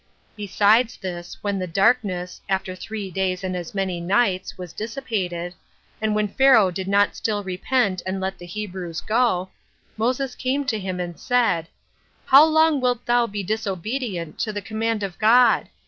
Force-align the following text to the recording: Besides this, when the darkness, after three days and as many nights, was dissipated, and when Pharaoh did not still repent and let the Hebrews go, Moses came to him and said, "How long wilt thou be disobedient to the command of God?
Besides 0.35 0.97
this, 0.97 1.37
when 1.43 1.59
the 1.59 1.67
darkness, 1.67 2.41
after 2.49 2.73
three 2.75 3.11
days 3.11 3.43
and 3.43 3.55
as 3.55 3.75
many 3.75 3.99
nights, 4.01 4.57
was 4.57 4.73
dissipated, 4.73 5.53
and 6.01 6.15
when 6.15 6.27
Pharaoh 6.27 6.71
did 6.71 6.87
not 6.87 7.15
still 7.15 7.43
repent 7.43 8.01
and 8.03 8.19
let 8.19 8.39
the 8.39 8.47
Hebrews 8.47 9.01
go, 9.01 9.49
Moses 9.97 10.33
came 10.33 10.65
to 10.65 10.79
him 10.79 10.99
and 10.99 11.19
said, 11.19 11.67
"How 12.25 12.43
long 12.43 12.81
wilt 12.81 13.05
thou 13.05 13.27
be 13.27 13.43
disobedient 13.43 14.39
to 14.39 14.51
the 14.51 14.59
command 14.63 15.03
of 15.03 15.19
God? 15.19 15.69